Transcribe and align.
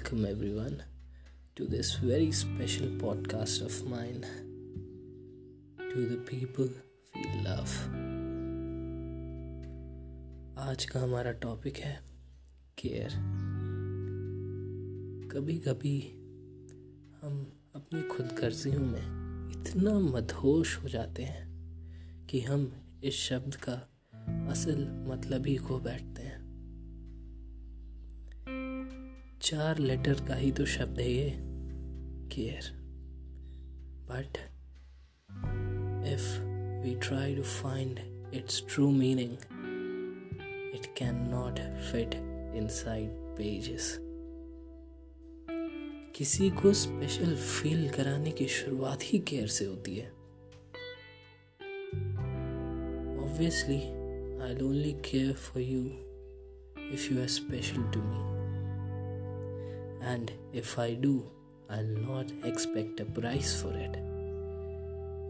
welcome 0.00 0.24
everyone 0.24 0.82
to 1.56 1.66
this 1.66 1.94
very 1.96 2.32
special 2.32 2.86
podcast 2.86 3.60
of 3.60 3.86
mine. 3.86 4.24
To 5.78 6.08
the 6.08 6.16
people 6.16 6.68
we 7.14 7.24
love. 7.44 7.74
आज 10.58 10.84
का 10.84 11.00
हमारा 11.00 11.32
topic 11.32 11.76
है 11.76 12.00
care 12.78 13.10
कभी 15.28 15.58
कभी 15.58 16.00
हम 17.22 17.52
अपनी 17.74 18.02
खुद 18.02 18.26
गर्जियों 18.26 18.80
में 18.80 19.02
इतना 19.50 19.98
मदहोश 19.98 20.76
हो 20.82 20.88
जाते 20.88 21.22
हैं 21.22 21.46
कि 22.26 22.40
हम 22.40 22.72
इस 23.04 23.14
शब्द 23.14 23.54
का 23.54 23.74
असल 24.50 25.04
मतलब 25.08 25.46
ही 25.46 25.56
खो 25.56 25.78
बैठते 25.78 26.22
हैं। 26.22 26.39
चार 29.50 29.78
लेटर 29.78 30.14
का 30.14 30.34
ही 30.34 30.52
तो 30.52 30.66
शब्द 30.66 31.00
है 31.00 31.12
ये। 31.12 31.30
Care. 32.32 32.72
But 34.08 34.36
if 36.06 36.40
we 36.84 37.08
try 37.08 37.36
to 37.36 37.42
find 37.42 37.98
its 38.34 38.64
true 38.68 38.90
meaning 38.90 39.32
it 40.74 40.94
can 40.96 41.14
not 41.14 41.80
fit 41.80 42.14
in 42.56 42.68
side 42.68 43.08
pages 43.12 43.98
किसी 46.14 46.50
को 46.50 46.72
स्पेशल 46.72 47.36
फील 47.36 47.88
कराने 47.88 48.30
की 48.30 48.46
शुरुआत 48.46 48.98
ही 49.02 49.18
केयर 49.18 49.46
से 49.46 49.64
होती 49.64 49.96
है। 49.96 50.10
Obviously 53.24 53.82
I 54.42 54.68
only 54.68 54.92
care 54.92 55.32
for 55.32 55.62
you 55.62 55.86
if 56.92 57.14
you 57.14 57.20
are 57.20 57.26
special 57.26 57.90
to 57.90 58.00
me 58.02 58.39
and 60.02 60.32
if 60.52 60.78
I 60.78 60.94
do, 60.94 61.26
I'll 61.70 61.84
not 61.84 62.32
expect 62.44 63.00
a 63.00 63.04
price 63.04 63.60
for 63.60 63.72
it. 63.72 63.96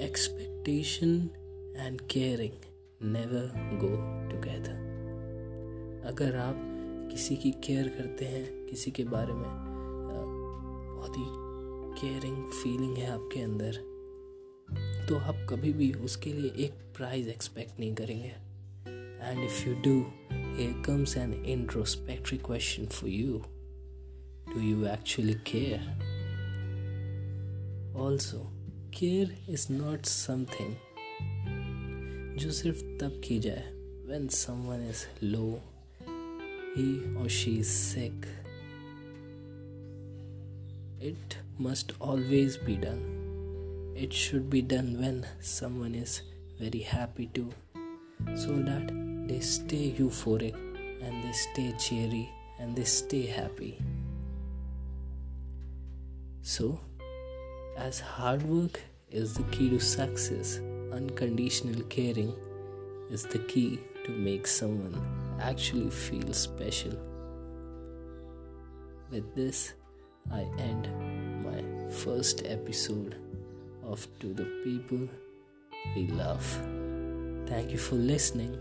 Expectation 0.00 1.30
and 1.76 2.06
caring 2.08 2.56
never 3.00 3.50
go 3.78 3.92
together. 4.30 4.76
अगर 6.06 6.36
आप 6.36 6.56
किसी 7.12 7.36
की 7.36 7.50
केयर 7.64 7.88
करते 7.98 8.24
हैं 8.24 8.44
किसी 8.66 8.90
के 8.90 9.04
बारे 9.04 9.32
में 9.32 9.50
बहुत 10.96 11.16
ही 11.16 11.24
केयरिंग 12.00 12.44
फीलिंग 12.50 12.96
है 12.96 13.10
आपके 13.10 13.40
अंदर 13.40 13.80
तो 15.08 15.18
आप 15.18 15.46
कभी 15.50 15.72
भी 15.72 15.92
उसके 16.04 16.32
लिए 16.32 16.50
एक 16.64 16.72
प्राइज 16.96 17.28
एक्सपेक्ट 17.28 17.80
नहीं 17.80 17.94
करेंगे 17.94 18.34
and 19.22 19.44
if 19.44 19.68
you 19.68 19.74
do 19.84 20.00
here 20.56 20.74
comes 20.86 21.12
an 21.16 21.30
introspectory 21.52 22.36
question 22.46 22.86
for 22.86 23.08
you 23.08 23.42
Do 24.53 24.61
you 24.61 24.87
actually 24.87 25.35
care? 25.43 25.81
Also, 27.93 28.47
care 28.91 29.29
is 29.47 29.69
not 29.69 30.05
something 30.05 30.75
जो 32.41 32.51
सिर्फ 32.51 32.81
तब 33.01 33.21
की 33.25 33.39
जाए 33.39 33.63
when 34.09 34.29
someone 34.29 34.81
is 34.89 34.99
low, 35.21 35.59
he 36.75 37.01
or 37.19 37.27
she 37.27 37.59
is 37.59 37.69
sick. 37.69 38.27
It 40.99 41.37
must 41.57 41.93
always 41.99 42.57
be 42.57 42.75
done. 42.75 43.01
It 43.95 44.13
should 44.13 44.49
be 44.49 44.61
done 44.61 44.93
when 45.01 45.25
someone 45.41 45.95
is 45.95 46.21
very 46.59 46.79
happy 46.79 47.27
too, 47.33 47.49
so 48.35 48.55
that 48.69 48.93
they 49.27 49.39
stay 49.39 49.83
euphoric 49.99 50.55
and 51.01 51.23
they 51.23 51.33
stay 51.33 51.73
cheery 51.87 52.29
and 52.59 52.75
they 52.75 52.83
stay 52.83 53.25
happy. 53.25 53.77
So, 56.42 56.80
as 57.76 58.00
hard 58.00 58.42
work 58.42 58.80
is 59.12 59.34
the 59.34 59.44
key 59.44 59.70
to 59.70 59.78
success, 59.78 60.58
unconditional 60.92 61.82
caring 61.84 62.34
is 63.10 63.22
the 63.22 63.38
key 63.38 63.78
to 64.04 64.10
make 64.10 64.48
someone 64.48 65.00
actually 65.40 65.90
feel 65.90 66.32
special. 66.32 66.98
With 69.08 69.36
this, 69.36 69.74
I 70.32 70.40
end 70.58 70.88
my 71.44 71.62
first 71.90 72.42
episode 72.44 73.16
of 73.84 74.04
To 74.18 74.34
the 74.34 74.46
People 74.64 75.08
We 75.94 76.08
Love. 76.08 76.44
Thank 77.46 77.70
you 77.70 77.78
for 77.78 77.94
listening. 77.94 78.58